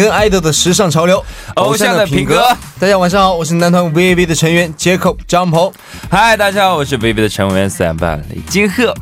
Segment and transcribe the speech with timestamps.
[0.00, 1.22] 紧跟爱豆的时尚潮流，
[1.56, 2.42] 偶像的品格。
[2.78, 5.70] 大家晚上好，我是男团 VAV 的成员杰克张鹏。
[6.10, 7.98] 嗨，大家好，我是 VAV 的成员 Sam
[8.30, 8.94] 李金鹤。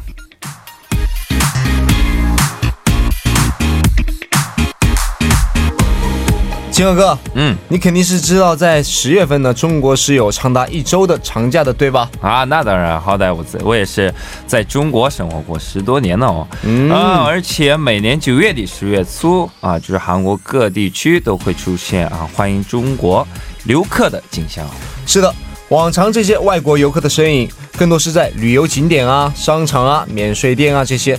[6.79, 12.09] 金河哥，嗯，你肯定是知道，在十月份呢，中国是有长达一周的长假的，对吧？
[12.21, 14.15] 啊，那当然，好歹我我也是
[14.47, 16.47] 在中国生活过十多年了哦。
[16.63, 23.27] 嗯啊，而且每年九月底、十月初啊，就是韩国各地区都会出现啊欢迎中国
[23.65, 24.65] 游客的景象。
[25.05, 25.35] 是的，
[25.71, 31.19] 往常这些外国游客的身影，更多是在旅游景点啊、商场啊、免税店啊这些，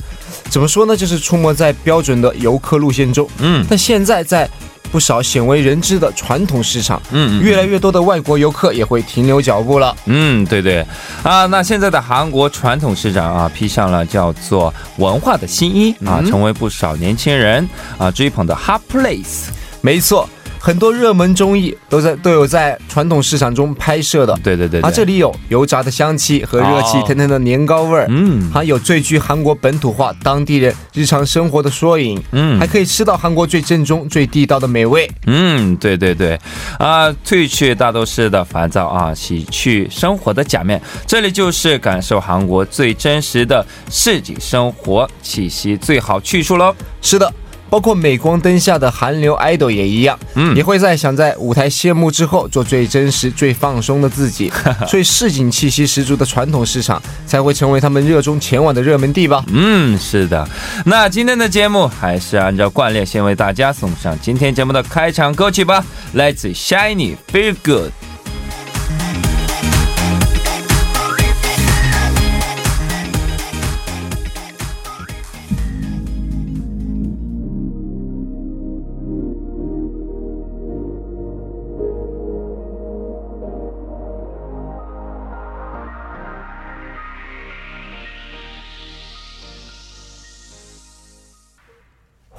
[0.49, 0.95] 怎么说呢？
[0.95, 3.27] 就是出没在标准的游客路线中。
[3.39, 4.49] 嗯但现在在
[4.91, 9.95] 不少鲜为人知的传统市场，嗯嗯越来越多的外国游客也会停留脚步了。
[10.05, 10.85] 嗯，对对，
[11.23, 19.47] 啊，那现在的韩国传统市场啊，披上了叫做文化的新衣啊，嗯成为不少年轻人啊追捧的 hot place。
[19.81, 20.27] 没错，
[20.59, 24.37] 很多热门综艺都在都有在传统市场中拍摄的。
[24.43, 35.09] 对对对啊，这里有油炸的香气和热气哦腾腾的年糕味儿，嗯还有最具韩国本土化当地人日常生活的缩影，嗯还可以吃到韩国最正宗、最地道的美味。
[35.25, 36.39] 嗯，对对对，
[36.77, 46.75] 啊，褪去大都市的烦躁啊，洗去生活的假面，这里就是感受韩国最真实的市井生活气息最好去处喽。
[47.01, 47.31] 是的。
[47.69, 54.51] 包括镁光灯下的韩流 idol 也一样，嗯也会在想在舞台谢幕之后做最真实、最放松的自己，
[54.87, 59.43] 所以市井气息十足的传统市场才会成为他们热衷前往的热门地吧。
[59.47, 60.47] 嗯，是的。
[60.85, 68.08] 那今天的节目还是按照惯例，先为大家送上今天节目的开场歌曲吧，来自 Shiny Feel Good。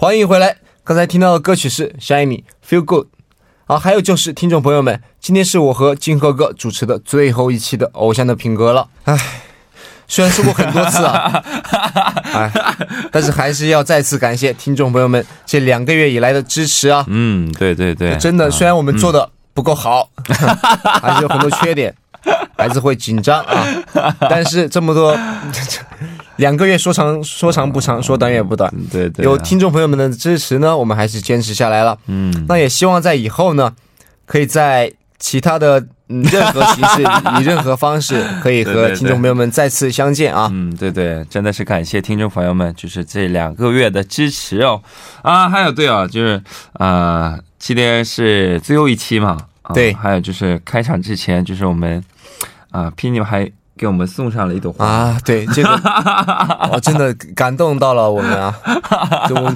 [0.01, 0.57] 欢迎回来！
[0.83, 3.09] 刚才听到的歌曲是 Shiny Feel Good，
[3.67, 8.89] 啊，还有就是听众朋友们，今天是我和金鹤哥主持的最后一期的《偶像的品格》了。
[9.05, 9.15] 唉，
[10.09, 11.45] 虽然说过很多次啊，
[12.33, 12.51] 唉，
[13.13, 17.05] 但是还是要再次感谢听众朋友们这两个月以来的支持啊！
[17.07, 20.09] 嗯，对对对，真的，虽然我们做的不够好，
[21.03, 21.95] 还是有很多缺点，
[22.57, 23.67] 还是会紧张啊。
[24.21, 25.15] 但是这么多
[26.41, 28.73] 两个月说长说长不长，说短也不短。
[28.91, 31.97] 对对，有听众朋友们的支持呢，我们还是坚持下来了。
[32.07, 33.73] 嗯，那也希望在以后呢，
[34.25, 35.79] 可以在其他的
[36.09, 37.03] 嗯任何形式、
[37.39, 40.49] 以任何方式，可以和听众朋友们再次相见啊。
[40.51, 44.83] 嗯，对对，真的是感谢听众朋友们，就是这两个月的支持哦。
[45.23, 49.37] 啊，还有对啊，就是啊，今天是最后一期嘛。
[49.63, 52.03] 啊对还有就是开场之前，就是我们
[52.73, 53.49] 啊，P 你还
[53.81, 54.85] 给我们送上了一朵花。
[54.85, 55.71] 啊，对，这个
[56.71, 58.55] 我 真的感动到了我们啊，
[59.27, 59.51] 就我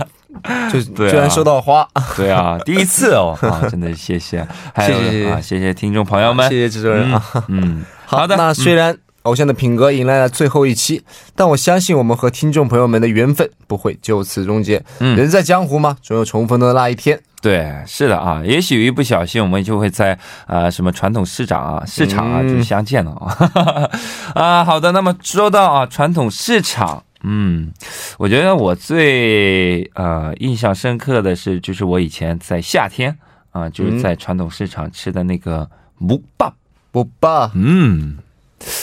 [0.72, 1.86] 就居然收到花，
[2.16, 5.74] 对啊，第一次哦， 啊，真的谢谢，还有谢谢谢谢。
[5.74, 6.48] 听众朋友们。
[6.48, 6.60] 谢。
[6.60, 7.12] 谢制作人。
[7.12, 7.22] 啊。
[7.48, 11.02] 嗯，好的，那虽然偶像的品格迎来了最后一期，
[11.34, 14.82] 但我相信我们和听众朋友们的缘分不会就此终结。
[15.00, 15.16] 嗯。
[15.16, 17.20] 人在江湖嘛，总有重逢的那一天。
[17.40, 22.48] 对，是的啊，也许一不小心我们就会在啊、什么传统市场啊、市场啊嗯。
[22.56, 23.90] 就相见了啊。
[24.34, 27.72] 啊，好的，那么说到啊传统市场，嗯，
[28.18, 33.16] 我觉得我最呃印象深刻的是，就是我以前在夏天
[33.52, 35.68] 啊、就是在传统市场吃的那个
[35.98, 36.52] 木棒，
[36.92, 37.50] 木棒。
[37.54, 38.18] 嗯，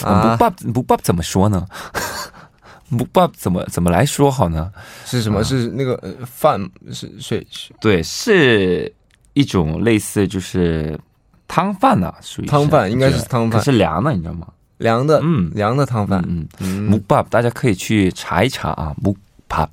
[0.02, 1.66] 木啊，棒木棒怎么说呢？
[2.88, 4.70] 木棒怎么怎么来说好呢？
[5.06, 5.42] 是什么？
[5.42, 6.60] 是那个呃饭
[6.92, 8.92] 是水是对，是
[9.32, 10.98] 一种类似就是
[11.48, 13.58] 汤饭呐、属于汤饭应该是汤饭。
[13.58, 14.46] 可是凉的，你知道吗？
[14.78, 15.50] 凉的，嗯。
[15.54, 16.90] 凉的汤饭，嗯嗯，嗯。
[16.90, 19.16] 木，爸，大家可以去查一查啊，木
[19.48, 19.66] 爸，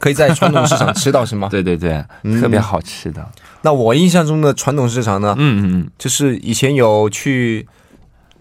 [0.00, 1.46] 可以在传统市场吃到是吗？
[1.52, 2.40] 对对对，嗯。
[2.40, 3.24] 特别好吃的。
[3.62, 7.68] 那我印象中的传统市场呢，嗯嗯嗯，就是以前有去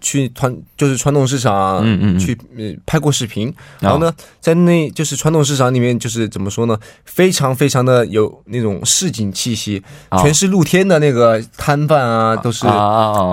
[0.02, 2.20] 去传，就是传统市场，嗯嗯嗯。
[2.20, 12.66] 去呃拍过视频，然后呢，在那就是传统市场里面，就是怎么说呢，非常非常的有那种市井气息，哦全是露天的那个摊贩啊，都是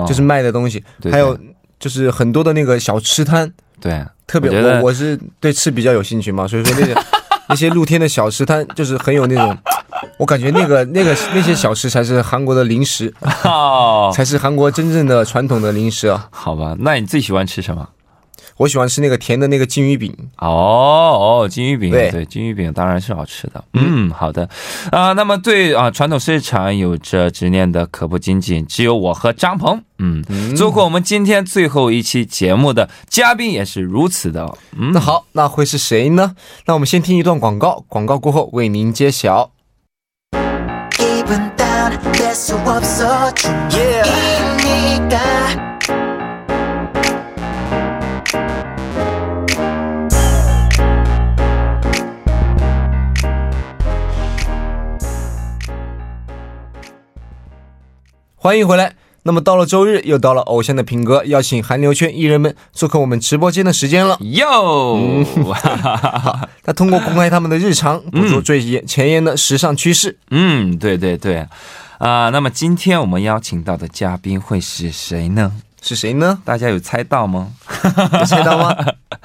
[0.07, 1.37] 就是卖的东西，还有
[1.79, 7.03] 就是很多的那个小吃摊，对，特别我我我是对吃比较有兴趣嘛，所以说那个
[7.49, 9.57] 那些露天的小吃摊就是很有那种，
[10.17, 13.13] 我感觉那个那个那些小吃才是韩国的零食，
[13.43, 16.27] 哦，才是韩国真正的传统的零食啊。
[16.31, 17.87] 好吧，那你最喜欢吃什么？
[18.57, 20.15] 我喜欢吃那个甜的那个金鱼饼。
[20.37, 20.47] 哦
[21.43, 23.61] 哦，金鱼饼，对对，金鱼饼当然是好吃的。
[23.73, 24.47] 嗯，好的
[24.91, 29.81] 啊、那么对啊、传统市场有着执念的可不仅仅只有我和张鹏。
[29.97, 30.23] 嗯，
[30.55, 34.45] 做过我们今天最后一期节目的嘉宾也是如此的。
[34.77, 36.33] 嗯那，好，那会是谁呢？
[36.65, 39.51] 那我们先听一段广告，广告过后为您揭晓。
[42.34, 45.70] 기분 다운될 수 없어 중이니까《
[58.36, 58.94] 欢迎回来。
[59.22, 64.16] 那么到了周日，又到了偶像的品格邀请韩流圈艺人们做客我们直播间的时间了。
[64.20, 64.98] 哟，
[66.64, 70.16] 那通过公开他们的日常，捕捉最前前沿的时尚趋势。
[70.30, 71.46] 嗯，对对对，
[72.05, 75.51] 啊、那么今天我们邀请到的嘉宾会是谁呢？
[75.81, 76.39] 是谁呢？
[76.45, 77.51] 大家有猜到吗？
[78.19, 78.75] 有猜到吗？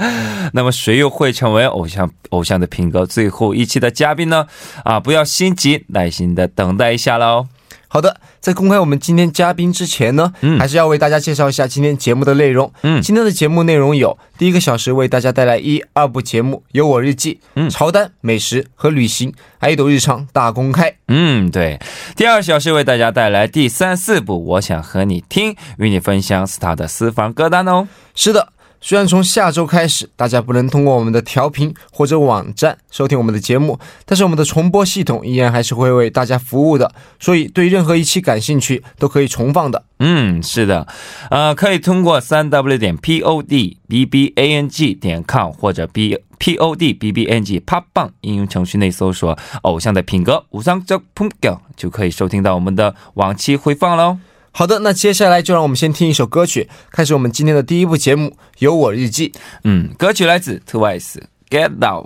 [0.55, 4.47] 那么谁又会成为偶像偶像的品格最后一期的嘉宾呢？
[4.83, 7.49] 啊，不要心急，耐心的等待一下喽。
[7.93, 12.73] 好的，在公开我们今天嘉宾之前呢，嗯还是要为大家介绍一下今天节目的内容。
[12.83, 20.95] 嗯今天的节目内容有：第一个小时为大家带来一二部节目，有我日记、嗯潮单、美食和旅行，爱豆日常大公开。
[21.09, 21.81] 嗯，对。
[22.15, 27.89] 第二小时为大家带来第三四部，我想和你听，与你分享 star 的私房歌单哦。
[28.15, 36.91] 是的，虽然从下周开始，大家不能通过我们的调频或者网站收听我们的节目，但是我们的重播系统依然还是会为大家服务的。
[37.19, 39.85] 所以对任何一期感兴趣，都可以重放的。
[39.99, 40.89] 嗯，是的，
[41.31, 46.57] 呃，可以通过三 w 点 p o d b b a n g 点 com 或者 b p
[46.57, 54.17] o d b b n g p o p b 应用程序内搜索“偶像的品格”，五上就 p u 就可以收听到我们的往期回放喽。
[54.53, 59.31] 好的，那接下来就让我们先听一首歌曲，开始我们今天的第一部节目《有我日记》。
[59.65, 61.15] 嗯，歌曲来自 Twice，
[61.49, 62.05] 《Get Down》。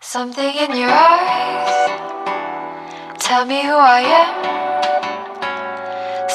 [0.00, 1.90] Something in your eyes.
[3.18, 4.63] Tell me who I am.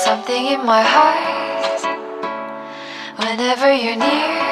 [0.10, 1.22] Something in my heart.
[3.20, 4.50] Whenever you're near.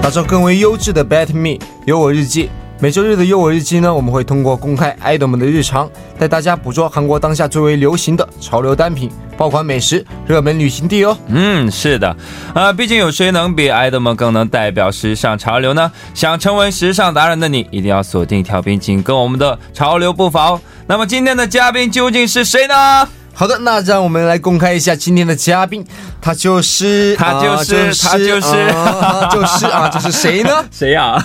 [0.00, 2.48] 打造更为优质的 Bet Me 有我日记。
[2.78, 5.88] 每周日的优我日记呢，我们会通过公开爱豆们的日常，
[6.18, 11.16] 带大家捕捉韩国当下最为流行的潮流单品、爆款美食、热门旅行地哦。
[11.28, 12.14] 嗯，是的，
[12.52, 15.90] 啊，毕竟有谁能比爱豆们更能代表时尚潮流呢？
[16.12, 20.60] 想成为时尚达人的你，一定要锁定调频，紧跟我们的潮流步伐哦。
[20.86, 23.08] 那么今天的嘉宾究竟是谁呢？
[23.35, 25.83] 好的，那让我们来公开一下今天的嘉宾，
[26.21, 30.63] 他就是，他就是啊他就是啊就是啊，就是谁呢？
[30.69, 31.17] 谁呀、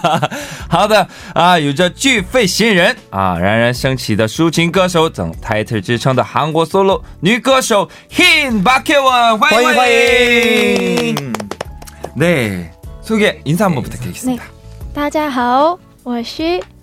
[0.67, 11.33] 好的啊，有着巨肺新人啊，冉冉升起的抒情歌手等 title 之称的韩国 solo 女歌手 Hin 박혜원，欢迎欢迎欢迎。
[12.15, 12.71] 네
[13.03, 14.41] 소개 인사 한번 부탁드리겠습니다.
[14.95, 16.59] 大家好，我是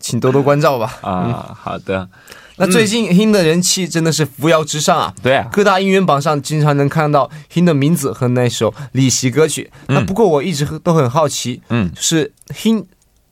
[0.00, 0.98] 请多多关照吧。
[1.02, 2.08] 啊，好的，
[2.56, 5.14] 那最近 Hin 的人气真的是扶摇直上啊！
[5.22, 9.70] 对啊，各大音源榜上经常能看到 Hin 的名字和那首礼席歌曲。
[9.88, 12.84] 那不过我一直都很好奇，嗯就是 Hin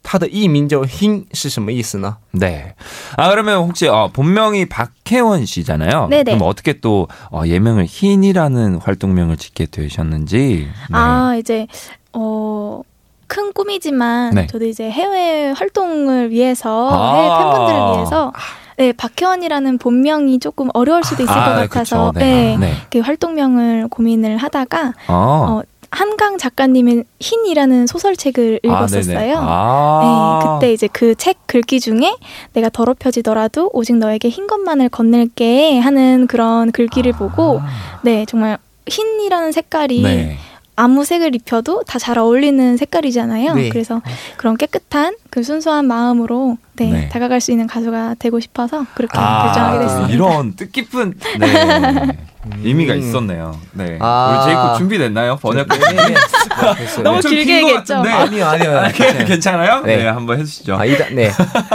[0.02, 2.16] 他的艺名就 Hin 是什么意思呢？
[2.32, 2.74] 네.
[3.16, 6.08] 아 그러면 혹시 어, 본명이 박혜원 씨잖아요.
[6.10, 6.34] 네네.
[6.34, 10.68] 그럼 어떻게 또 어, 예명을 흰이라는 활동명을 짓게 되셨는지.
[10.90, 10.94] 네.
[10.94, 11.66] 아, 이제,
[12.12, 12.82] 어,
[13.29, 14.47] 큰 꿈이지만 네.
[14.47, 17.13] 저도 이제 해외 활동을 위해서 아.
[17.15, 18.33] 해외 팬분들을 위해서
[18.77, 22.19] 네, 박혜원이라는 본명이 조금 어려울 수도 있을 아, 것 같아서 그쵸.
[22.19, 22.57] 네.
[22.59, 22.67] 네.
[22.67, 22.73] 네.
[22.89, 25.13] 그 활동명을 고민을 하다가 어.
[25.49, 29.17] 어, 한강 작가님의 흰이라는 소설책을 읽었었어요.
[29.17, 29.35] 아, 네네.
[29.37, 30.39] 아.
[30.43, 32.15] 네, 그때 이제 그 책 글귀 중에
[32.53, 37.61] 내가 더럽혀지더라도 오직 너에게 흰 것만을 건넬게 하는 그런 글귀를 보고
[38.03, 38.57] 네 정말
[38.87, 40.01] 흰이라는 색깔이
[40.78, 40.78] 아.
[40.78, 40.78] 네.
[40.78, 43.54] 아무 색을 입혀도 다 잘 어울리는 색깔이잖아요.
[43.54, 43.68] 네.
[43.68, 44.02] 그래서
[44.36, 47.08] 그런 깨끗한 그 순수한 마음으로 네, 네.
[47.08, 50.12] 다가갈 수 있는 가수가 되고 싶어서 그렇게 아, 결정하게 됐습니다.
[50.12, 52.18] 이런 뜻깊은 네.
[52.64, 53.56] 의미가 있었네요.
[53.72, 53.98] 네.
[54.00, 54.34] 아.
[54.34, 55.36] 우리 제이콥 준비됐나요?
[55.36, 55.94] 번역 네, 네.
[56.08, 56.14] 네,
[56.76, 57.04] 됐어요.
[57.04, 57.94] 너무 좀 길게 긴것 얘기했죠?
[57.94, 58.10] 같은데.
[58.10, 58.78] 아니요 아니요.
[58.78, 59.26] 아, 괜찮아요.
[59.26, 59.82] 괜찮아요?
[59.82, 59.96] 네.
[59.98, 60.06] 네.
[60.08, 60.74] 한번 해주시죠.
[60.74, 61.30] 啊，一旦那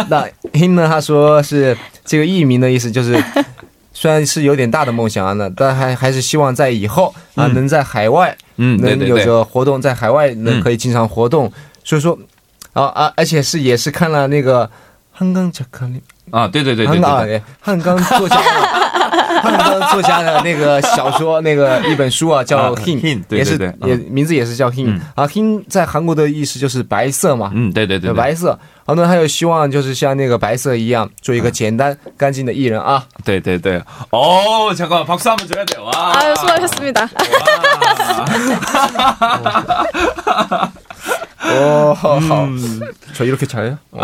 [0.10, 3.24] 那 Hin 呢，他说是这个艺名的意思，就是
[3.94, 10.63] 虽然是有点大的梦想啊，那但还还是希望在以后啊，嗯能在海外 嗯，对能有着活动，在海外能嗯。
[10.63, 12.19] 可以经常活动，所以说
[12.73, 14.69] 啊啊，而且是也是看了那个
[15.13, 18.37] 汉刚巧克力，啊，对对对对对汉刚作家
[19.34, 28.58] 的汉刚作家的那个小说那个一本书啊，叫啊 Hin， Hin，对也是对对也嗯名字也是叫 Hin 嗯啊，Hin 在韩国的意思就是白色嘛，嗯，对对对对，白色。
[28.86, 33.04] 然后呢，他又希望就是像那个白色一样，做一个简单干净的艺人啊。
[33.24, 33.80] 对对对。
[34.10, 35.86] 哦， 잠깐만 박수 한번 줘야 돼요.
[35.86, 36.12] 와.
[36.16, 37.08] 아유 수고하셨습니다.
[41.42, 42.18] 哦，好，
[43.14, 43.78] 所以 이렇게 잘해요?
[43.92, 44.02] 哦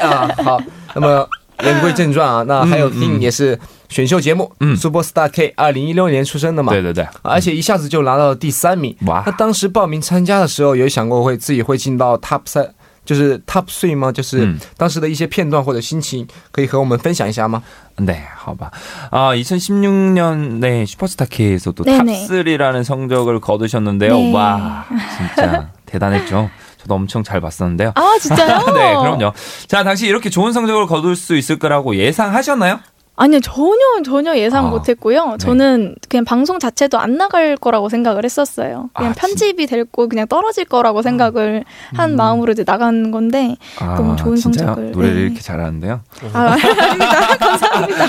[0.00, 0.60] 啊，好。
[0.94, 1.28] 那么
[1.62, 6.72] 言归正传啊，那还有嗯 Hin 也是选秀节目嗯 Super Star K，二零一六年出生的嘛。
[6.72, 8.96] 对对对，而且一下子就拿到了第三名。
[9.06, 12.70] 哇那当时报名参加的时候，有想过会自己会进到 Top 三，
[13.04, 14.10] 就是 Top three 吗？
[14.10, 17.62] 就是嗯当时的一些片段或者心情，可以和我们分享一下吗？
[17.98, 18.72] 네, 好吧.
[19.10, 22.26] 아, 2016년 네 슈퍼스타 K에서도 네네.
[22.26, 24.16] 탑3라는 성적을 거두셨는데요.
[24.16, 24.32] 네.
[24.32, 24.86] 와,
[25.16, 26.48] 진짜 대단했죠.
[26.87, 27.91] 저도 엄청 잘 봤었는데요.
[27.95, 28.59] 아 진짜요?
[28.73, 29.33] 네, 그럼요.
[29.67, 32.79] 자, 당시 이렇게 좋은 성적을 거둘 수 있을 거라고 예상하셨나요?
[33.19, 35.31] 아니요 전혀 전혀 예상 아, 못했고요.
[35.31, 35.37] 네.
[35.39, 38.91] 저는 그냥 방송 자체도 안 나갈 거라고 생각을 했었어요.
[38.93, 41.63] 그냥 아, 편집이 될거 그냥 떨어질 거라고 생각을
[41.95, 44.67] 한 마음으로 이제 나간 건데 아, 너무 좋은 진짜요?
[44.67, 45.21] 성적을, 노래를 네.
[45.23, 46.01] 이렇게 잘하는데요.
[46.33, 46.39] 아,
[46.79, 47.37] 아닙니다.
[47.37, 48.07] 감사합니다.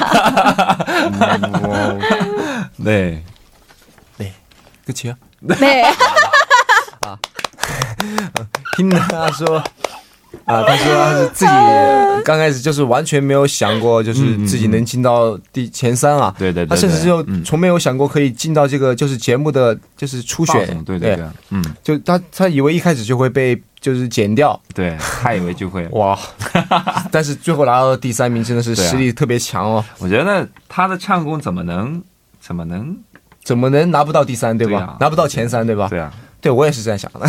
[2.76, 3.24] 네.
[4.84, 5.14] 끝이요?
[5.40, 5.84] 네.
[8.76, 9.62] 听他说。
[10.44, 11.50] 啊，他说他是自己
[12.24, 16.34] 刚开始就是完全没有想过，就是自己能进到第前三啊。
[16.38, 20.66] 对对对他甚至就嗯从没有想过可以进到这个就是节目的就是初选。
[20.84, 25.86] 对对对，嗯，就他他以为一开始就会被就是剪掉，对他以为就会。
[25.92, 26.18] 哇！
[27.10, 29.82] 但是最后拿到第三名，真的是实力特别强哦。
[29.98, 32.02] 我觉得他的唱功怎么能
[32.38, 32.96] 怎么能
[33.42, 34.96] 怎么能拿不到第三，对吧？
[35.00, 35.88] 拿不到前三，对吧？
[35.88, 36.12] 对啊？
[36.41, 37.21] 对，我也是这样想的。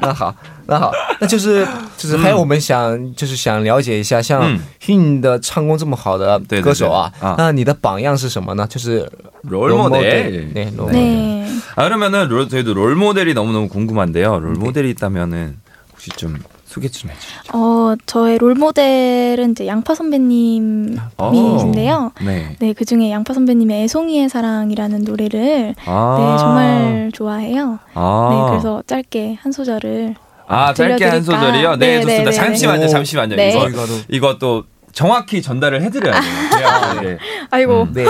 [0.00, 0.34] 那好，
[0.66, 0.90] 那好，
[1.20, 1.66] 那就是
[1.98, 8.66] 就是还有我们想、就是想了解一下，像嗯 Hin 的唱功这么好的对对歌手啊，对啊那你的榜样是什么呢？
[8.66, 9.06] 就是
[9.42, 10.52] 롤 모델.
[10.54, 10.92] 네, 롤 모델.
[10.92, 11.60] 네.
[11.76, 14.40] 아, 그러면은 롤, 저희도 롤 모델이 너무너무 궁금한데요.
[14.40, 15.56] 롤 모델이 있다면은
[15.92, 16.38] 혹시 좀
[16.74, 17.40] 소개 좀 해주시죠.
[17.52, 22.12] 어 저의 롤 모델은 이제 양파 선배님이신데요.
[22.24, 22.56] 네.
[22.58, 26.16] 네, 그 중에 양파 선배님의 애송이의 사랑이라는 노래를 아.
[26.18, 27.78] 네, 정말 좋아해요.
[27.94, 28.28] 아.
[28.32, 30.14] 네, 그래서 짧게 한 소절을
[30.46, 31.40] 아, 짧게 한 들려드릴까?
[31.40, 31.76] 소절이요?
[31.76, 32.24] 네, 네, 좋습니다.
[32.24, 32.36] 네, 네.
[32.36, 32.88] 잠시만요, 오.
[32.88, 33.36] 잠시만요.
[33.36, 33.50] 네.
[33.50, 36.32] 이거, 저희가도 이것도 정확히 전달을 해드려야 돼요.
[36.52, 37.18] 제가, 네.
[37.50, 37.86] 아이고.
[37.94, 38.06] 对，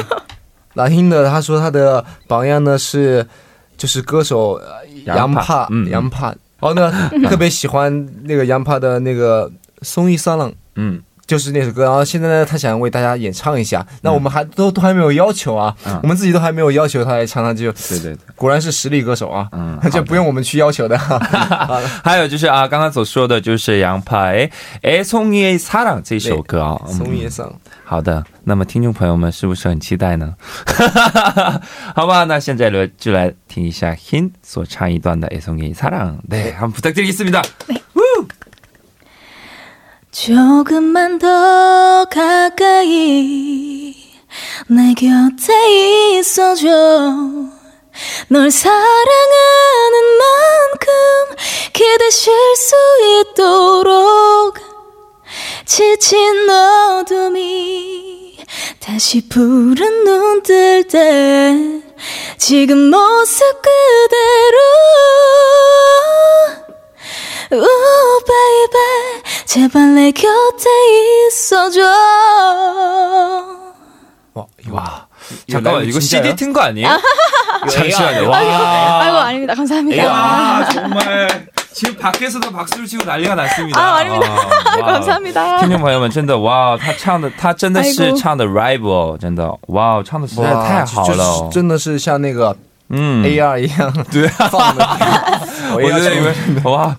[0.75, 3.27] 那 Hin 的他说他的榜样呢是
[3.77, 6.33] 就是歌手呃杨杨帕帕嗯杨帕，
[6.66, 10.52] 然后呢特别喜欢那个杨帕的那个松一桑朗。
[10.76, 13.87] 嗯.就是那首歌，然后现在呢，他想为大家演唱一下。
[14.03, 18.19] 那我们还都都还没有要求啊，嗯我们自己都还没有要求他来唱，他就对对对。
[18.35, 20.99] 果然是实力歌手啊，嗯 就不用我们去要求的。
[20.99, 24.51] 还有就是啊，刚刚所说的就是杨派《
[25.05, 26.83] 送이의 사랑》这首歌啊。
[26.89, 27.49] 嗯松叶上，
[27.85, 30.35] 好的，那么听众朋友们是不是很期待呢？
[31.95, 36.19] 好吧，那现在呢就来听一下 Hin 所唱一段的《애송이사랑》。
[36.29, 37.43] 네, 한번 부탁드리겠습니다.
[40.16, 43.94] 조금만 더 가까이
[44.70, 46.70] 내 곁에 있어줘.
[48.30, 50.90] 널 사랑하는 만큼
[51.74, 52.76] 기대실 수
[53.34, 54.56] 있도록
[55.66, 58.38] 지친 어둠이
[58.80, 61.82] 다시 푸른 눈 뜰 때
[62.38, 64.58] 지금 모습 그대로
[67.53, 67.57] 오
[68.27, 70.71] baby 제발 내 곁에
[71.29, 71.81] 있어줘
[74.35, 75.07] 哇 와,
[75.47, 76.25] 이거 잠깐만 라이브 이거 진짜예요?
[76.25, 76.89] CD 튼 거 아니에요?
[77.63, 78.21] 이거 잠시만요.
[78.21, 78.27] AI.
[78.27, 79.01] 와.
[79.03, 83.81] 아이고 아닙니다 감사합니다 와, 정말 지금 밖에서도 박수를 치고 난리가 났습니다.
[83.81, 84.29] 아, 아닙니다.
[84.31, 84.93] 와.
[84.93, 91.49] 감사합니다 听众朋友们，真的哇，他唱的，他真的是哎呦唱的 rival，真的哇，唱的实在哇，太好就是了。
[91.53, 92.57] 真的是像那个
[92.90, 94.86] 嗯 AR 一样 对放的。
[95.74, 96.26] 我我觉得以为
[96.56, 96.96] 为哇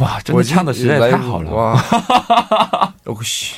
[0.00, 1.72] 哇，真的唱的实在太好了，哇！
[3.04, 3.54] 哦嘘，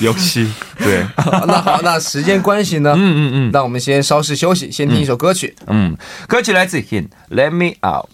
[0.00, 1.06] 尤其对，
[1.46, 2.92] 那好，那时间关系呢？
[2.96, 5.54] 嗯嗯嗯那我们先稍事休息，先听一首歌曲。
[5.68, 8.08] 嗯，歌曲来自 Hin Let Me Out。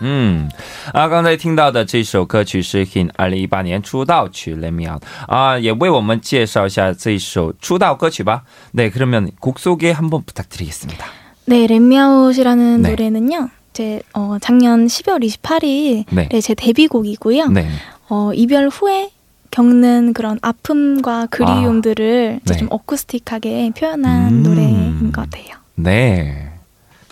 [0.00, 0.50] 嗯，
[0.92, 8.42] 啊，刚才听到的这首歌曲是 Hin 二零一八年出道曲《Let Me Out》啊，也为我们介绍一下这首出道歌曲吧。
[8.72, 11.06] 네 그러면 곡 소개 한번 부탁드리겠습니다.
[11.46, 12.90] 네, 렛미아웃이라는 네.
[12.90, 13.48] 노래는요.
[13.72, 16.40] 제 어, 작년 12월 28일에 네.
[16.40, 17.48] 제 데뷔곡이고요.
[17.48, 17.68] 네.
[18.08, 19.10] 어, 이별 후에
[19.50, 22.58] 겪는 그런 아픔과 그리움들을 이제 네.
[22.58, 24.42] 좀 어쿠스틱하게 표현한 음.
[24.42, 25.56] 노래인 것 같아요.
[25.76, 26.49] 네.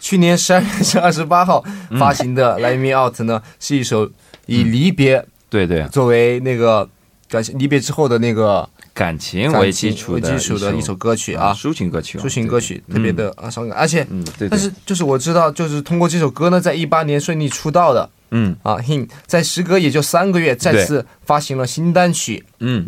[0.09, 1.99] 去年十二月二十八号嗯。
[1.99, 4.09] 发行的《Let Me Out》呢，是一首
[4.47, 6.89] 以离别对对，作为那个
[7.29, 14.03] 感情离别之后的那个感情为基础为基础的一首歌曲啊，抒情歌曲哦，抒情歌曲，特别的啊伤感，而且。
[14.49, 18.55] 但是就是我知道，就是通过这首歌呢，在一八年顺利出道的嗯。
[18.63, 22.43] 啊，Him 在时隔也就三个月再次发行了新单曲。
[22.61, 22.87] 嗯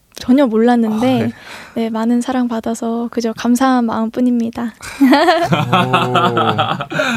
[0.20, 1.32] 전혀 몰랐는데 아, 네.
[1.74, 1.90] 네.
[1.90, 4.72] 많은 사랑 받아서 그저 감사한 마음뿐입니다.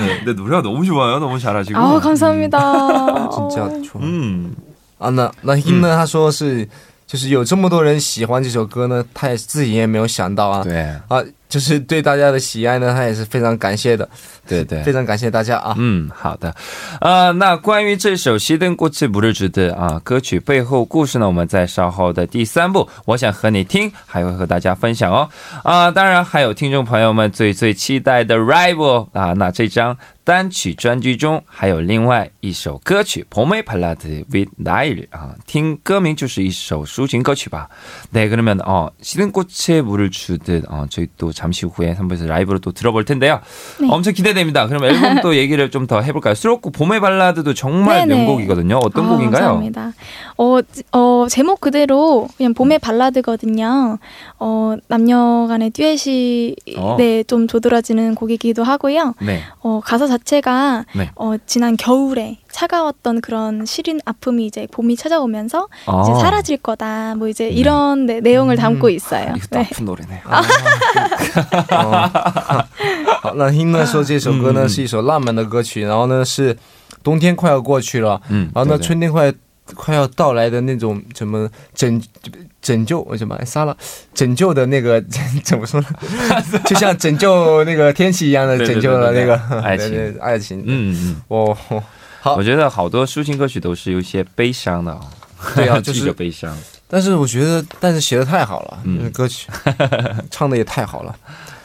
[0.02, 1.18] 네, 근데 노래가 너무 좋아요.
[1.20, 1.80] 너무 잘하시고.
[1.80, 3.30] 아, 감사합니다.
[3.30, 4.54] 真叫出 음.
[4.98, 5.96] 啊，那那 Him 呢？
[5.96, 6.68] 他说是
[7.08, 10.62] 就是有这么多人喜欢这首歌呢，他也自己也没有想到啊。
[10.62, 11.24] 对啊，
[11.55, 14.09] 就是对大家的喜爱呢，他也是非常感谢的，
[14.45, 15.73] 对对非常感谢大家啊。
[15.79, 16.53] 嗯，好的，
[17.01, 25.29] 呃，那关于这首《熄灯过去不日之的》啊歌曲背后故事呢，我们在稍后的第三部，我想和你听，还会和大家分享哦。
[25.63, 37.68] 啊，当然还有听众朋友们最最期待的《Rival》啊，那这张 单曲专辑中还有另外一首歌曲《봄의 발라드 with 나일》啊，听歌名就是一首抒情歌曲吧。
[38.12, 43.06] 네 그러면 어 시든 꽃에 물을 주듯 어 저희 또 잠시 후에 3부에서 라이브로 또 들어볼
[43.06, 43.40] 텐데요.
[43.82, 43.88] 네.
[43.90, 44.68] 엄청 기대됩니다.
[44.68, 46.36] 그럼 앨범 또 얘기를 좀 더 해볼까요?
[46.36, 48.16] 수록곡 봄의 발라드도 정말 네네.
[48.26, 48.78] 명곡이거든요.
[48.78, 49.32] 어떤 아, 곡인가요?
[49.44, 49.94] 감사합니다.
[50.38, 53.98] 어, 지- 어, 제목 그대로 그냥 봄의 발라드거든요.
[54.38, 56.96] 어, 남녀 간의 듀엣이 어.
[57.00, 59.16] 네, 좀 조드러지는 곡이기도 하고요.
[59.22, 59.42] 네.
[59.62, 61.10] 어, 가사 자체가 네.
[61.16, 66.04] 어, 지난 겨울에 차가웠던 그런 시린 아픔이 이제 봄이 찾아오면서 아.
[66.04, 67.16] 이제 사라질 거다.
[67.16, 69.34] 뭐 이제 이런 네, 내용을 담고 있어요.
[69.36, 69.68] 이것도 네.
[69.72, 70.22] 아픈 노래네.
[70.26, 70.42] 哦
[73.22, 76.58] 好，那 Him 呢说这首歌呢嗯是一首浪漫的歌曲，然后呢是
[77.04, 79.34] 冬天快要过去了，嗯，然后呢对对春天快
[79.75, 82.01] 快要到来的那种什么拯
[82.61, 83.77] 拯救我什么哎杀了
[84.15, 85.01] 拯救的那个
[85.45, 85.87] 怎么说呢？
[86.67, 90.63] 就像拯救那个天气一样的拯救了那个爱情 爱情。
[90.67, 91.57] 嗯嗯，哦，
[92.21, 95.01] 好我觉得好多抒情歌曲都是有些悲伤的哦。
[95.55, 96.57] 对啊就是悲伤。
[96.87, 99.49] 但是我觉得，但是写的太好了，嗯就是歌曲
[100.31, 101.15] 唱的也太好了。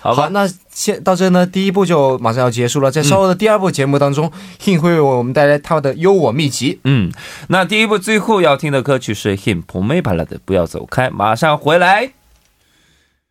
[0.00, 6.79] 好吧，那现到这呢，第一部就马上要结束了，在稍后的第二部节目当中、h i n 会为我们带来他的优我秘籍。
[6.85, 7.11] 嗯，
[7.48, 12.11] 那第一部最后要听的歌曲是 Him 봄의 발라드，不要走开，马上回来。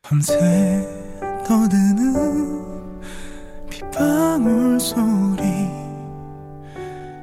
[0.02, 0.34] 밤새
[1.48, 2.62] 떠드는
[3.69, 5.43] 빗방울 소리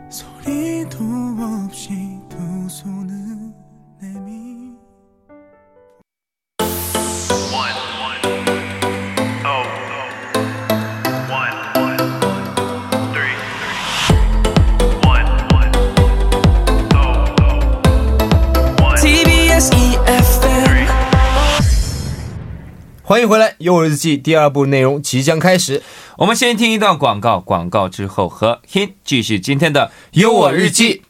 [0.09, 0.97] 소리도
[1.39, 1.94] 없이
[23.08, 25.84] 欢迎回来，《优我日记》第二部内容即将开始。
[26.18, 31.04] 我们先听一段广告，广告之后和 Hin 继续今天的优我日记。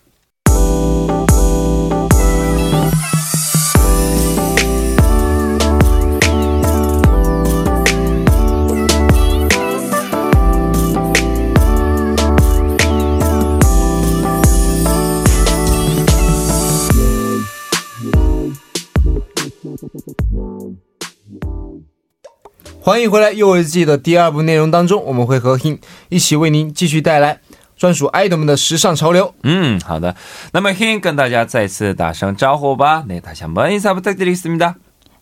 [22.85, 27.41] 欢迎回来，《幼儿日记》的第二部内容当中，我们会和 Him 一起为您继续带来
[27.77, 29.35] 专属爱豆们的时尚潮流。
[29.43, 30.17] 嗯，好的。
[30.53, 33.05] 那么 Hin 跟大家再次打声招呼吧。
[33.07, 34.75] 네 다시한번인사부탁드리겠습니다。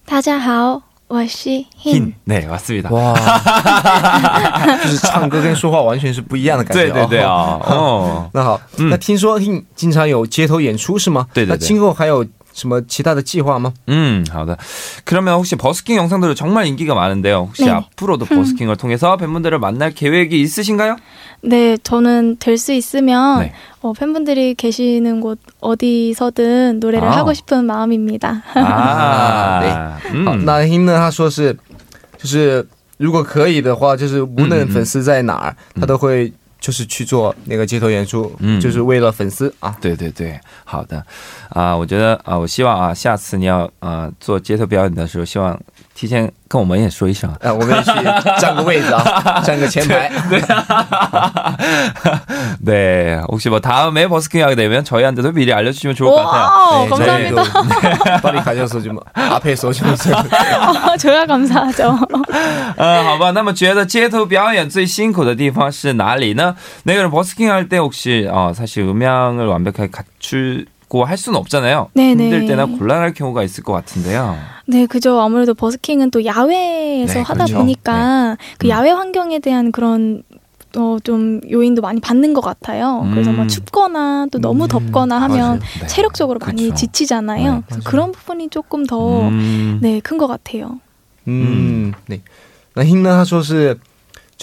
[0.07, 2.14] 大家好，我是 Hin。
[2.27, 2.91] 네맞습니다。
[2.91, 3.14] 哇，
[4.83, 11.27] 就是唱歌跟说话完全是不一样的感觉、对对对啊， 哦，那好，嗯那听说 Hin 经常有街头演出是吗？
[11.35, 13.73] 对对对那今后还有 什么其他的计划吗？
[13.88, 14.57] 음, 好的.
[15.05, 17.47] 그러면 혹시 버스킹 영상들은 정말 인기가 많은데요.
[17.49, 17.71] 혹시 네.
[17.71, 20.97] 앞으로도 버스킹을 통해서 팬분들을 만날 계획이 있으신가요?
[21.43, 23.53] 네, 저는 될 수 있으면 네.
[23.81, 27.19] 어, 팬분들이 계시는 곳 어디서든 노래를 아.
[27.19, 28.43] 하고 싶은 마음입니다.
[28.55, 29.61] 아,
[30.03, 30.45] 好， 음.
[30.45, 30.97] 那 Hin 呢？
[30.99, 31.57] 他说是，
[32.19, 36.33] 就是如果可以的话，就是无论粉丝在哪儿，他都会
[36.63, 38.58] 就是去做那个街头演出，嗯。
[38.62, 39.76] 就是为了粉丝啊。
[39.82, 41.06] 对对对，好的，
[41.49, 45.60] 啊，我觉得啊，我希望啊，下次你要啊做街头表演的时候，希望
[45.95, 47.31] 提前跟我们也说一声。
[47.43, 47.91] 啊，我们也去
[48.41, 50.11] 占个位置啊，占个前排。
[52.64, 56.43] 네, 혹시 뭐 다음에 버스킹 하게 되면 저희한테도 미리 알려주시면 좋을 것 같아요.
[56.43, 57.43] 와, 네, 감사합니다.
[57.45, 61.99] 저희도 빨리 가셔서 좀 앞에 서시면서 어, 저야 감사하죠.
[62.77, 66.55] 呃，好吧，那么觉得街头表演最辛苦的地方是哪里呢？
[66.85, 70.05] 那个人 버스킹 할 때 혹시 어, 사실 음향을 완벽하게 갖
[70.93, 71.88] 추고 할 수는 없잖아요.
[71.95, 72.25] 네네.
[72.25, 74.37] 힘들 때나 곤란할 경우가 있을 것 같은데요.
[74.67, 75.21] 네, 그죠.
[75.21, 77.59] 아무래도 버스킹은 또 야외에서 네, 하다 그렇죠.
[77.59, 78.71] 보니까 그 음.
[78.71, 80.23] 야외 환경에 대한 그런
[80.77, 83.07] 어, 좀 요인도 많이 받는 것 같아요.
[83.11, 83.37] 그래서 음.
[83.37, 85.61] 뭐 춥거나 또 너무 덥거나 하면 맞아요.
[85.81, 85.87] 네.
[85.87, 86.77] 체력적으로 많이 그렇죠.
[86.77, 87.55] 지치잖아요.
[87.55, 90.79] 네, 그래서 그런 부분이 조금 더 嗯， 네, 큰 것 같아요.
[91.27, 92.21] 嗯，对。
[92.75, 93.17] 那 Hin 呢？
[93.17, 93.79] 他说是，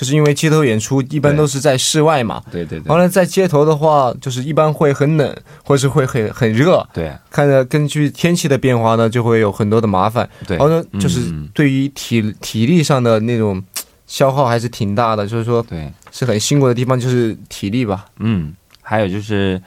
[0.01, 6.89] 就是因为街头演出一般都是在室外嘛，对对对完了在街头的话，就是一般会很冷，或者是会很很热。
[6.95, 10.27] 对看着根据天气的变化呢，就会有很多的麻烦。
[10.47, 13.63] 对然后呢，就是嗯对于体体力上的那种
[14.07, 18.07] 消耗还是挺大的，就是说对，是很辛苦的地方，就是体力吧。
[18.21, 19.61] 嗯，还有就是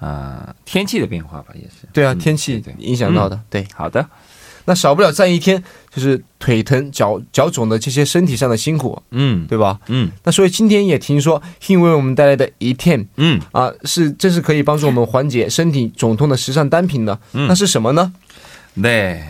[0.00, 1.86] 呃天气的变化吧，也是。
[1.92, 3.38] 对啊，嗯天气影响到的。
[3.50, 4.08] 对，好的，
[4.66, 5.62] 那少不了站一天，
[5.94, 9.78] 就是腿疼、脚脚肿的这些身体上的辛苦，嗯对吧？
[9.88, 17.18] 嗯那所以今天也听说 Hin 为我们带来的一天嗯，啊，是这是可以帮助我们缓解身体肿痛的时尚单品的。
[17.32, 18.12] 嗯那是什么呢？
[18.76, 19.22] 네.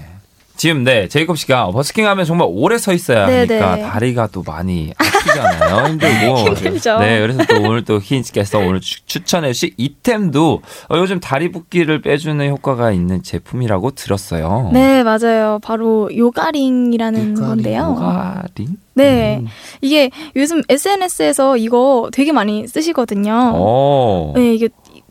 [0.56, 3.82] 지금 네 제이콥 씨가 버스킹 하면 정말 오래 서 있어야 네, 하니까 네.
[3.82, 6.98] 다리가 또 많이 아프잖아요 힘들고 힘들죠.
[7.00, 12.02] 네 그래서 또 오늘 또 희인씨께서 오늘 추, 추천해 주신 이템도 어, 요즘 다리 붓기를
[12.02, 15.58] 빼주는 효과가 있는 제품이라고 들었어요 네, 맞아요.
[15.62, 17.96] 바로 요가링이라는 요가링, 건데요.
[17.98, 18.76] 요가링?
[18.94, 19.42] 네.
[19.80, 23.54] 이게 요즘 SNS에서 이거 되게 많이 쓰시거든요.
[23.56, 24.32] 오.
[24.36, 24.68] 네, 이게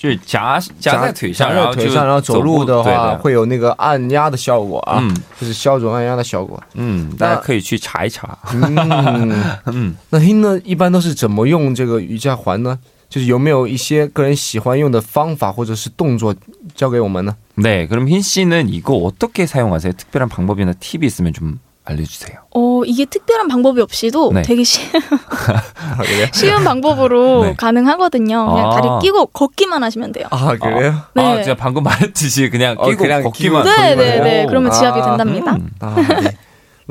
[0.00, 6.62] 就是夹夹在腿上，夹然后就在腿上，然后走路的对话会有那个按压的效果啊，嗯就是消肿按压的效果。
[6.74, 8.38] 嗯，大家可以去查一查。
[8.52, 12.78] 嗯，嗯， 那 Hin 呢，一般都是怎么用这个瑜伽环呢？
[13.08, 16.34] 就是有没有一些个人喜欢用的方法或者是动作
[16.74, 17.36] 教给我们呢？
[17.56, 19.92] 네, 그럼 흰 씨는 이거 어떻게 사용하세요?
[19.92, 22.39] 특별한 방법이나 팁이 있으면 좀 알려주세요.
[22.51, 24.41] 어, 이게 특별한 방법이 없이도 네.
[24.43, 26.01] 되게 쉬, 아?
[26.31, 27.53] 쉬운 방법으로 네.
[27.57, 28.45] 가능하거든요.
[28.49, 28.75] 그냥 아.
[28.75, 30.27] 다리 끼고 걷기만 하시면 돼요.
[30.29, 30.95] 아 그래요?
[31.15, 31.39] 네.
[31.39, 33.63] 아, 제가 방금 말했듯이 그냥 어, 끼고 그냥 걷기만.
[33.63, 34.23] 네, 걷기만 네, 해요?
[34.23, 34.45] 네.
[34.47, 35.05] 그러면 지압이 아.
[35.05, 35.53] 된답니다.
[35.53, 35.95] 嗯啊，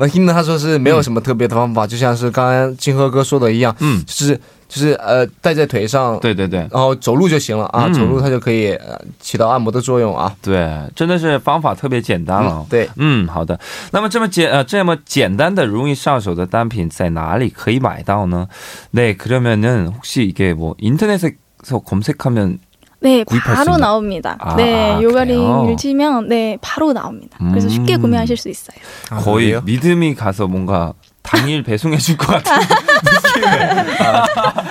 [0.00, 0.32] 那 Hin 呢？
[0.32, 10.36] 他说是没有什么特别的方法，就像是刚刚金鹤哥说的一样，嗯，就是就是呃戴在腿上，对对对然后走路就行了啊，嗯走路它就可以呃起到按摩的作用啊。
[10.42, 12.66] 对，真的是方法特别简单了。
[12.68, 13.58] 对，嗯，好的。
[13.92, 18.48] 那么这么简呃这么简单的容易上手的单品在哪里可以买到呢？
[18.92, 22.58] 네, 그러면은 혹시 이게 뭐 인터넷에서 검색하면
[23.00, 23.86] 네, 구입할 수 바로 있나?
[23.86, 24.36] 나옵니다.
[24.40, 25.02] 아, 네, 그래요?
[25.02, 27.36] 요가링을 치면 네, 바로 나옵니다.
[27.50, 27.70] 그래서 음.
[27.70, 28.76] 쉽게 구매하실 수 있어요.
[29.10, 29.60] 아, 거의 그래요?
[29.64, 32.52] 믿음이 가서 뭔가 당일 배송해 줄 것 같은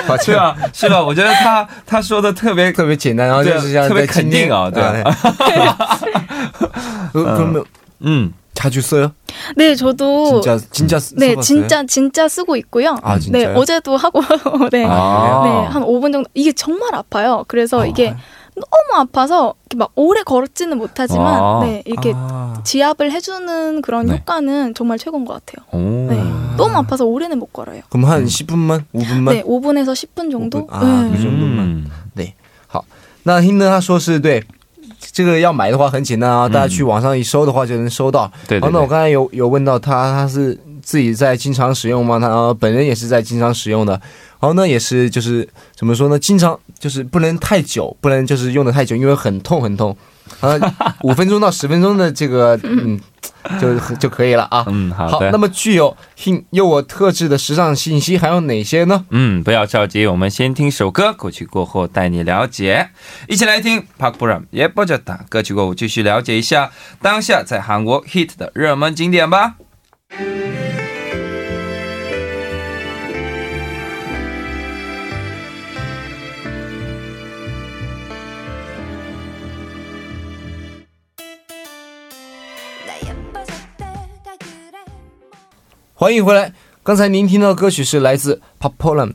[0.07, 0.55] 抱歉是吧？
[0.73, 1.03] 是吧？
[1.03, 5.03] 我觉得他他说的特别特别简单，然后对就是像特别在今天肯定啊对对
[7.13, 7.63] 그, 그러면
[8.03, 8.33] 음.
[8.59, 9.11] 자주 써요?
[9.57, 11.41] 네, 저도 진짜 진짜 쓰- 네, 써봤어요?
[11.41, 12.97] 진짜 진짜 쓰고 있고요.
[13.03, 13.55] 아, 네, 진짜요?
[13.57, 14.21] 어제도 하고
[14.71, 14.85] 네.
[14.87, 15.41] 아.
[15.43, 17.43] 네, 한 5분 정도 이게 정말 아파요.
[17.47, 18.15] 그래서 이게
[18.55, 21.59] 너무 아파서 이렇게 막 오래 걸지는 못하지만 아.
[21.63, 24.13] 네, 이렇게 아, 지압을 해주는 그런 네.
[24.13, 25.65] 효과는 정말 최고인 것 같아요.
[25.73, 26.07] 오.
[26.09, 26.15] 네,
[26.55, 27.81] 너무 아파서 오래는 못 걸어요.
[27.89, 29.31] 그럼 한 10분만, 5분만.
[29.33, 30.65] 네, 5분에서 10분 정도.
[30.65, 30.73] 5분.
[30.73, 31.17] 아, 네.
[31.17, 31.59] 그 정도만.
[31.59, 31.91] 음.
[32.15, 32.33] 对，
[32.67, 32.85] 好，
[33.23, 34.41] 那听呢他说是对。
[35.24, 38.30] 这个要买的话很简单啊，大家去网上一搜的话就能搜到。
[38.48, 42.18] 对对好，那我，刚才有有问到他，他是自己在经常使用吗？
[42.18, 43.92] 他、呃本人也是在经常使用的。
[44.40, 46.18] 然后呢，也是就是怎么说呢？
[46.18, 49.94] 经常就是不能太久，不能就是用的太久，因为很痛很痛。
[50.40, 50.58] 啊，
[51.02, 52.98] 五分钟到十分钟的这个 嗯，
[53.60, 54.64] 就就可以了啊。
[54.68, 55.38] 嗯，好那。
[55.38, 59.06] 么具有性诱我特质的时尚信息还有哪些呢？
[59.08, 62.90] 嗯，不要着急，我们先听首歌，歌曲过后带你了解。
[63.26, 69.54] 一起来听 Park Bo Ram 也不着打歌曲过后，继续了解一下当下在韩国 hit 的热门景点吧。
[86.00, 86.50] 欢迎回来。
[86.82, 89.12] 刚才您听到的歌曲是来自 Popolam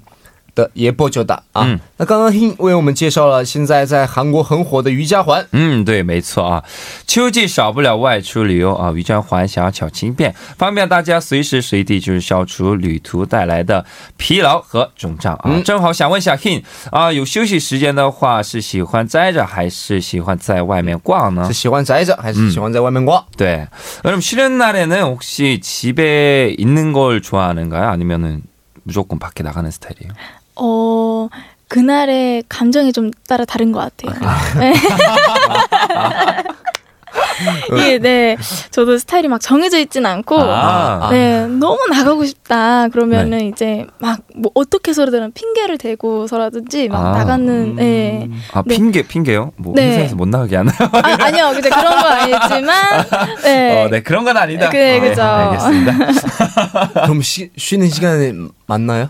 [0.55, 1.65] 的《野波九打》啊。
[1.65, 5.47] 嗯那刚刚听为我们介绍了现在在韩国很火的瑜伽环。
[5.53, 6.65] 嗯，对，没错啊。
[7.07, 13.85] 秋季少不了外出旅游啊，瑜伽环小巧轻便，方便大家随时随地就是消除旅途带来的
[14.17, 15.43] 疲劳和肿胀啊。
[15.45, 21.53] 嗯正好想问一下 Hin 啊，有休息时间的话，是喜欢宅着还是喜欢在外面逛呢是？
[21.53, 23.23] 喜欢宅着还是喜欢在外面逛？
[23.37, 23.69] 네.
[24.03, 27.89] 그럼 쉬는 날에는 혹시 집에 있는 걸 좋아하는가요?
[27.91, 28.43] 아니면은
[28.85, 30.15] 무조건 밖에 나가는 스타일이에요?
[30.56, 31.30] 어,
[31.68, 34.14] 그날의 감정이 좀 따라 다른 것 같아요.
[34.60, 34.74] 네.
[37.74, 38.38] 이게 네,
[38.72, 41.10] 저도 스타일이 막 정해져 있진 않고, 아.
[41.12, 42.88] 네, 너무 나가고 싶다.
[42.90, 47.12] 그러면은 이제 막 뭐 어떻게 서로들은 핑계를 대고서라든지 막 아.
[47.18, 48.30] 나가는, 네.
[48.54, 48.76] 아 네.
[48.76, 49.54] 핑계 핑계요?
[49.56, 49.92] 뭐 네.
[49.92, 50.76] 회사에서 못 나가게 하나요?
[50.80, 53.06] 아, 아니요, 그제 그런 건 아니지만,
[53.44, 53.84] 네.
[53.84, 54.70] 어, 네 그런 건 아니다.
[54.70, 55.22] 네, 네, 그죠.
[55.24, 55.94] 알겠습니다.
[57.06, 58.34] 그럼 쉬, 쉬는 시간에
[58.68, 59.10] 맞나요?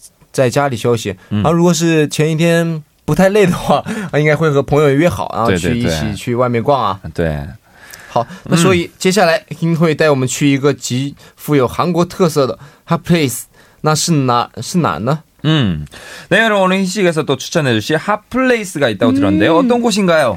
[0.32, 1.16] 在家里休息。
[1.28, 7.00] 然后如果是前一天不太累的话， 啊应该会和朋友约好，然后对对去一对起去外面逛啊。
[7.14, 7.40] 对，
[8.08, 13.42] 好，那所以接下来英会带我们去一个极富有韩国特色的 hot place，
[13.82, 15.20] 那是哪是哪呢？
[15.44, 15.86] 음.
[16.28, 19.56] 네, 그럼 오늘 희식에서 또 추천해 주실 핫플레이스가 있다고 들었는데요.
[19.56, 20.36] 어떤 곳인가요?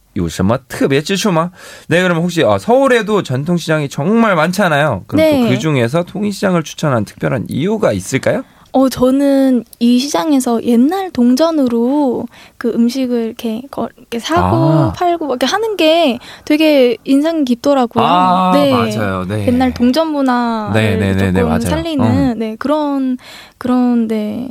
[0.14, 1.50] 有什么特别之处吗？
[1.88, 5.04] 네 그러면 혹시 어, 서울에도 전통시장이 정말 많잖아요.
[5.06, 5.40] 그럼 네.
[5.42, 8.42] 또 그 중에서 통일시장을 추천한 특별한 이유가 있을까요?
[8.72, 12.26] 어, 저는 이 시장에서 옛날 동전으로
[12.58, 14.92] 그 음식을 이렇게, 거- 이렇게 사고 아.
[14.94, 18.04] 팔고 막 이렇게 하는 게 되게 인상 깊더라고요.
[18.04, 18.70] 아 네.
[18.70, 19.24] 맞아요.
[19.26, 19.46] 네.
[19.46, 21.60] 옛날 동전 문화를 네, 네, 네, 조금 네, 맞아요.
[21.60, 23.16] 살리는 네, 그런
[23.56, 24.50] 그런 네.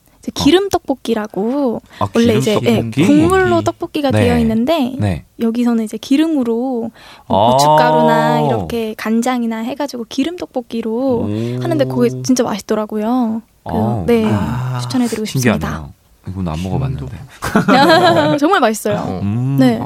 [0.34, 3.02] 기름 떡볶이라고 아, 원래 기름 이제 떡볶이?
[3.02, 4.22] 예, 국물로 떡볶이가 네.
[4.22, 5.24] 되어 있는데 네.
[5.38, 6.90] 여기서는 이제 기름으로
[7.28, 7.52] 뭐 아.
[7.52, 11.28] 고춧가루나 이렇게 간장이나 해가지고 기름 떡볶이로 오.
[11.62, 13.42] 하는데 그게 진짜 맛있더라고요.
[13.62, 14.04] 그, 아.
[14.06, 14.80] 네, 아.
[14.82, 15.68] 추천해드리고 싶습니다.
[15.68, 15.92] 신기하네요.
[16.28, 18.36] 이건 안 먹어봤는데.
[18.38, 19.20] 정말 맛있어요.
[19.22, 19.56] 음.
[19.60, 19.80] 네.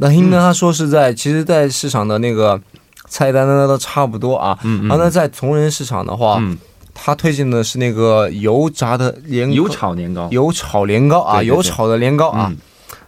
[0.00, 0.38] 那英呢？
[0.38, 2.60] 他说是在，其实，在市场的那个
[3.08, 4.56] 菜单呢都差不多啊。
[4.62, 6.56] 嗯嗯然后呢，在同仁市场的话，嗯
[6.93, 10.27] 他推荐的是那个油炸的年油炒年糕。
[10.31, 12.57] 油炒年糕啊，对对对油炒的年糕啊嗯，，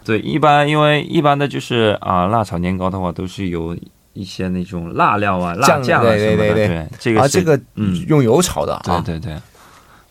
[0.04, 3.76] 对，一般因为一般的就是啊，辣炒年糕的话都是有
[4.12, 6.54] 一些那种辣料啊、辣酱酱啊对什么的。
[6.54, 9.40] 对对对，这个啊，这个嗯用油炒的啊，对对对，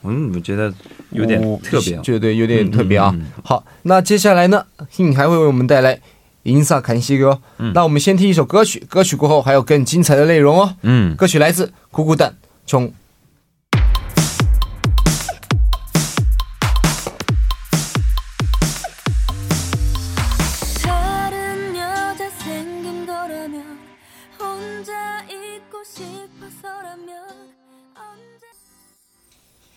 [0.03, 0.71] 嗯，我觉得
[1.11, 1.97] 有点哦特别。
[1.97, 3.11] 对对，有点特别啊。
[3.13, 5.99] 嗯嗯嗯好，那接下来呢，Hin 还会为我们带来
[6.43, 7.41] 银萨坎西歌。
[7.57, 10.75] 嗯那我们先听一首歌曲，歌曲过后还有更精彩的内容哦。
[10.83, 12.35] 嗯，歌曲来自咕咕蛋
[12.67, 12.91] 从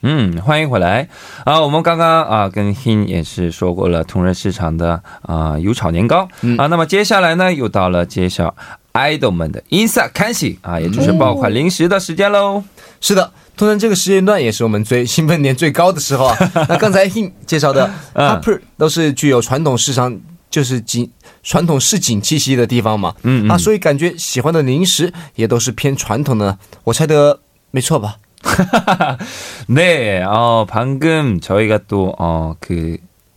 [0.02, 1.08] 嗯，欢迎回来
[1.44, 1.60] 啊！
[1.60, 8.54] 我们刚刚啊跟 Hin 也是说过了同仁市场的啊油炒年糕、嗯啊，那么接下来呢又到了揭晓
[8.92, 12.62] idol 们的 Insa 看戏啊，也就是爆款零食的时间喽。
[13.00, 16.36] 是的，通常这个时间段也是我们最兴奋点最高的时候啊。
[16.68, 20.16] 那刚才 Hin 介绍的嗯 Upper 都是具有传统市场，
[20.48, 21.10] 就是景
[21.42, 23.14] 传统市井气息的地方嘛。
[23.24, 26.56] 嗯嗯啊，所以感觉喜欢的零食也都是偏传统的。
[26.84, 27.40] 我猜的
[27.72, 28.14] 没错吧？
[29.68, 32.96] 네, 어, 방금 저희가 또, 어, 그,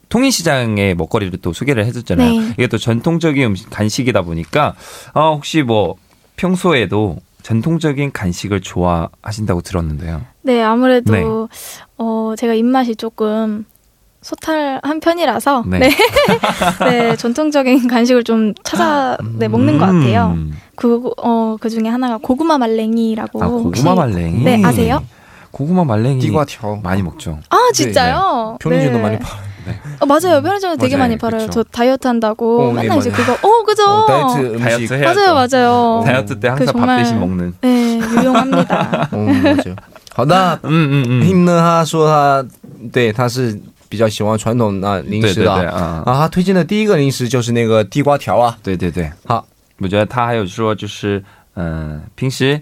[0.09, 2.31] 통인시장의 먹거리를 또 소개를 해줬잖아요.
[2.31, 2.49] 네.
[2.53, 4.75] 이게 또 전통적인 음식, 간식이다 보니까,
[5.13, 5.95] 어, 혹시 뭐,
[6.35, 10.21] 평소에도 전통적인 간식을 좋아하신다고 들었는데요.
[10.41, 11.23] 네, 아무래도 네.
[11.97, 13.65] 어, 제가 입맛이 조금
[14.22, 15.78] 소탈한 편이라서 네.
[15.78, 15.90] 네.
[16.80, 20.32] 네, 전통적인 간식을 좀 찾아 네, 먹는 것 같아요.
[20.34, 20.52] 음.
[20.74, 23.42] 그, 어, 그 중에 하나가 고구마 말랭이라고.
[23.42, 24.42] 아, 혹시- 고구마 말랭이.
[24.44, 25.02] 네, 아세요?
[25.52, 26.18] 고구마 말랭이.
[26.18, 27.38] 띠과条많이 먹죠.
[27.50, 28.56] 아, 진짜요?
[28.60, 29.02] 편의점도 네.
[29.02, 29.46] 많이 팔아요.
[30.00, 30.42] 어, 맞아요.
[30.42, 31.04] 편의점에 되게 맞아요.
[31.08, 31.46] 많이 팔아요.
[31.46, 31.62] 그쵸.
[31.62, 33.24] 저 다이어트 한다고 어, 네, 맨날 이제 맞아요.
[33.36, 33.84] 그거, 어, 그죠?
[33.84, 34.58] 어, 다이어트 음식.
[34.64, 35.20] 다이어트 해야죠.
[35.20, 36.02] 맞아요, 맞아요.
[36.04, 37.54] 다이어트 때 항상 그 밥 정말- 대신 먹는.
[37.60, 39.08] 네, 유용합니다.
[39.12, 39.74] 嗯，我就
[40.14, 40.58] 好的。
[40.64, 41.22] 음, 음, 음.
[41.22, 42.44] Hin 呢，他说他
[42.92, 43.58] 对他是
[43.91, 45.69] 比较喜欢传统啊零食的啊。
[45.69, 48.57] 啊，啊，他推荐的第一个零食就是那个地瓜条啊。
[48.63, 49.11] 对对对。
[49.25, 49.45] 好，
[49.79, 51.21] 我觉得他还有说就是，
[51.55, 52.57] 嗯、平时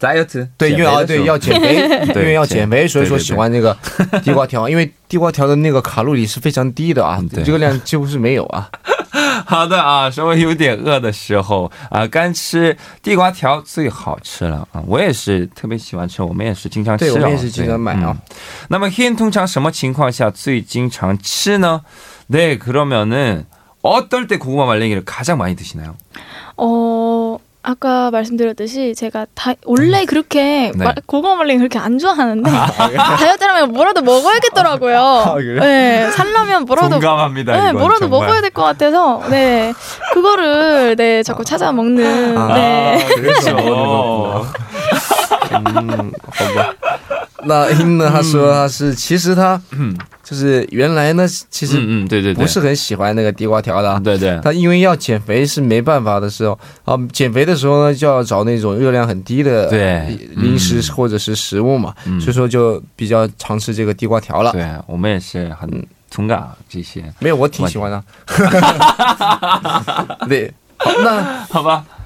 [0.00, 1.76] diet 对，因为啊，对要减肥，
[2.12, 3.76] 因为要减肥，所以说喜欢那个
[4.24, 8.68] 地瓜条，因为地瓜条的那个卡路里是非常低的啊嗯， 对这个量几乎是没有啊。
[9.45, 14.81] 好 的啊，稍微有点饿的时候啊，干吃地瓜条最好吃了啊！
[14.87, 18.35] 我也是特别喜欢吃，我们也是经常吃、啊，对我们也是经常买啊对嗯
[18.69, 21.81] 那么 Hin 通常什么情况下最经常吃呢？
[22.27, 23.45] 네 그러면은
[23.81, 25.95] 어떨 때 고구마 말랭이를 가장 많이 드시나요?
[26.55, 27.37] 어,
[27.70, 30.84] 아까 말씀드렸듯이 제가 다, 원래 그렇게 네.
[30.84, 32.48] 마- 고구마 말랭이 그렇게 안 좋아하는데
[32.96, 35.34] 다이어트라면 뭐라도 먹어야겠더라고요.
[35.36, 35.60] 그래요?
[35.60, 37.52] 네, 살려면 뭐라도 공감합니다.
[37.52, 38.20] 네, 이건 뭐라도 정말.
[38.20, 39.72] 먹어야 될 것 같아서 네
[40.14, 43.04] 그거를 네 자꾸 찾아 먹는 아, 네.
[43.16, 44.46] 그래서 어.
[47.44, 48.10] 那 Hin 呢？
[48.10, 54.00] 他说他是，其实他嗯就是原来呢，其实嗯嗯，对对对，不是很喜欢那个地瓜条的啊。
[54.02, 64.50] 对对他因为要减肥是没办法的时候啊，减肥的时候呢就要找那种热量很低的对零食嗯或者是食物嘛，嗯所以说就比较常吃这个地瓜条了。
[64.52, 68.02] 对，我们也是很同感这些，没有，我挺喜欢的。
[70.28, 71.84] 对，好，那好吧？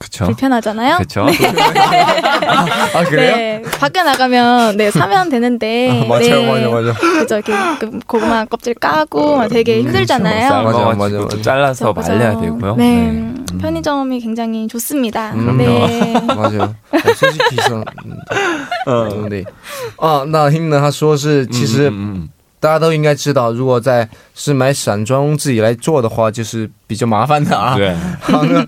[0.00, 0.26] 그쵸?
[0.26, 0.98] 불편하잖아요.
[0.98, 1.26] 그쵸?
[1.26, 3.36] 아 그래요?
[3.36, 6.92] 네, 밖에 나가면 네 사면 되는데 아, 맞아요, 네, 맞아요, 맞아요.
[6.92, 10.50] 그죠 이렇게 그 고구마 껍질 까고 막 되게 힘들잖아요.
[10.50, 11.36] 맞아, 맞아, 삶아가지고 맞아.
[11.36, 12.40] 또 잘라서 그죠, 말려야 그죠.
[12.42, 12.76] 되고요.
[12.76, 13.46] 네, 음.
[13.58, 15.32] 편의점이 굉장히 좋습니다.
[15.32, 15.56] 음.
[15.56, 16.12] 네.
[16.26, 16.74] 맞아요.
[17.16, 17.82] 솔직히上，
[18.86, 19.46] 嗯，对，
[19.96, 20.78] 啊，那 Him 呢？
[20.78, 22.28] 他说是，其实 음, 음, 음.
[22.58, 27.76] 大家都应该知道，如果在是买散装自己来做的话，就是比较麻烦的啊。
[27.76, 28.66] 对，好那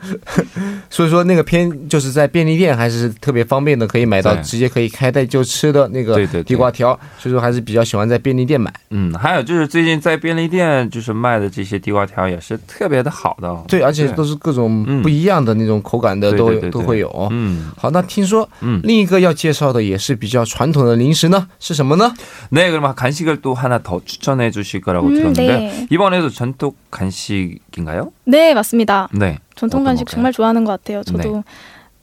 [0.92, 8.72] 所以说那个偏就是在便利店还是特别方便的，可以买到对直接可以开袋就吃的那个对对对地瓜条，所以说还是比较喜欢在便利店买。
[8.90, 13.64] 嗯，还有就是最近在便利店就是卖的这些地瓜条也是特别的好的哦。
[13.68, 17.28] 对，而且对都是各种嗯不一样的那种口感的都对对对对都会有。
[17.30, 22.12] 嗯好，那听说嗯，另一个要介绍的也是比较传统的零食呢，是什么呢？
[22.50, 25.86] 네, 그럼 간식을 또 하나 더 추천해 주실 거라고 음, 들었는데 네.
[25.90, 28.10] 이번에도 전통 간식인가요?
[28.25, 29.09] 네, 맞습니다.
[29.11, 29.39] 네.
[29.55, 30.07] 전통 간식?
[30.07, 31.03] 정말 좋아하는 것 같아요.
[31.03, 31.43] 저도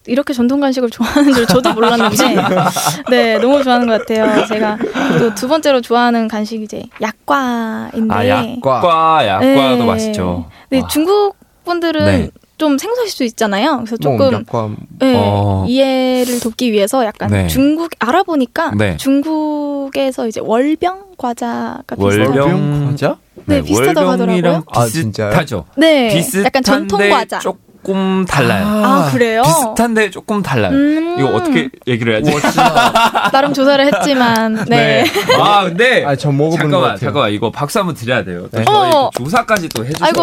[0.07, 2.37] 이렇게 전통 간식을 좋아하는 줄 저도 몰랐는데,
[3.11, 4.47] 네, 너무 좋아하는 것 같아요.
[4.47, 4.79] 제가
[5.19, 8.77] 또 두 번째로 좋아하는 간식이 이제 약과인데, 아, 약과.
[8.77, 9.85] 약과, 약과도 네.
[9.85, 10.47] 맛있죠.
[10.71, 10.89] 네, 와.
[10.89, 11.37] 중국
[11.71, 12.31] 외국분들은 네.
[12.59, 13.83] 좀 생소할 수 있잖아요.
[13.87, 15.65] 그래서 뭐 조금 약간 네, 어.
[15.69, 17.47] 이해를 돕기 위해서 약간 네.
[17.47, 18.97] 중국 알아보니까 네.
[18.97, 23.17] 중국에서 이제 월병 과자가 비슷한 월병 과자?
[23.47, 24.63] 네, 비슷하다고 월병이랑 하더라고요.
[24.69, 24.85] 아?
[24.87, 25.65] 비슷하죠.
[25.77, 27.39] 네, 비슷한데 약간 전통 과자.
[27.39, 28.67] 조금 달라요.
[28.67, 29.43] 아, 그래요?
[29.43, 30.73] 비슷한데 조금 달라요.
[30.73, 31.17] 음.
[31.19, 32.31] 이거 어떻게 얘기를 해야지?
[33.33, 35.05] 나름 조사를 했지만 네.
[35.41, 36.99] 아, 근데 아, 저 먹어본 것 잠깐만, 같아요.
[36.99, 37.33] 잠깐만.
[37.33, 38.49] 이거 박수 한번 드려야 돼요.
[38.53, 38.65] 또 네.
[38.65, 40.23] 그 조사까지 또 해주셔서 아이고.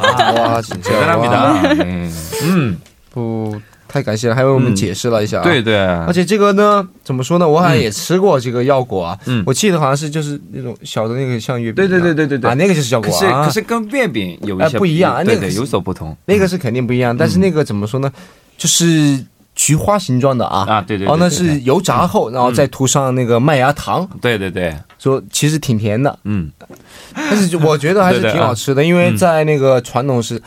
[0.00, 0.90] 아, 와, 진짜.
[0.90, 1.74] 대단합니다.
[1.74, 2.08] 네.
[2.42, 3.60] 음, 不
[3.92, 5.44] 太感谢了，还为我们嗯解释了一下啊。
[5.44, 7.46] 对对，而且这个呢，怎么说呢？
[7.46, 9.44] 我好像也吃过这个药果啊，嗯。
[9.46, 12.50] 我记得好像是就是那种小的那个像月饼对对对对对对。
[12.50, 16.16] 啊，那个就是腰可是果啊，可是跟月饼有一些哎不一样对对，那个是有所不同。
[16.24, 18.10] 那个是肯定不一样，但是那个怎么说呢？
[18.56, 19.22] 就是
[19.54, 20.80] 菊花形状的啊，啊。
[20.80, 26.50] 对对，哦，那是油炸后，然后再涂上那个麦芽糖，对对对，说其实挺甜的，嗯，
[27.12, 30.40] 但是我觉得还是挺好吃的，因为在那个传统市。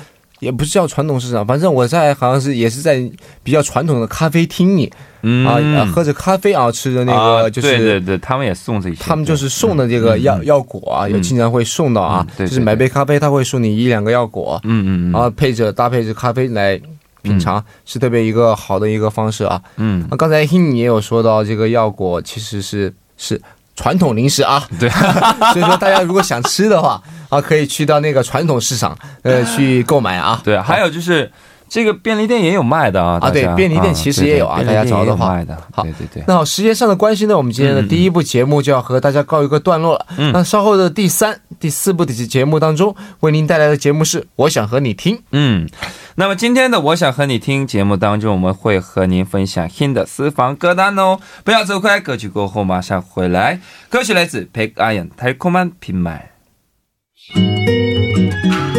[0.46, 3.02] 也不是叫传统市场，反正我在好像是也是在
[3.43, 4.91] 比较传统的咖啡厅里
[5.24, 5.46] 嗯。
[5.46, 15.12] 啊、啊喝着咖啡啊吃的那啊个就是对对对，他们也送这些，他们就是送的这个药、药果啊，也经常会送到啊就是买杯咖啡，他会送你一两个药果，嗯嗯嗯。
[15.12, 16.80] 然后配着搭配着咖啡来
[17.24, 19.60] 品尝，是特别一个好的一个方式啊。
[19.78, 23.41] 嗯，那刚才 Hin 也有说到，这个药果其实是是
[23.76, 24.89] 传统零食啊，对，
[25.51, 30.39] 所以说大家如果想吃的话啊，可以去到那个传统市场呃去购买啊。
[30.43, 31.30] 对，还有就是
[31.74, 40.07] 这个便利店也有卖的啊，啊对大家便利店其实也有啊对对大家找的话便利店也有卖的，好对对对，那好，时间上的关系呢，我们今天的第一部节目就要和大家告一个段落了。
[40.16, 45.16] 嗯那稍后的第三、第四部的节目当中，为您带来的节目是《我想和你听》。
[45.31, 45.68] 嗯，
[46.16, 51.20] 那么今天的我想和你听节目当中，我们会和您分享 Hin 的私房歌单哦。
[51.45, 53.61] 不要走开，歌曲过后马上回来。
[53.89, 58.74] 歌曲来自 Peg Iron《달콤한 빈말》。